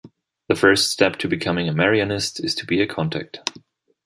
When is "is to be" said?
2.43-2.81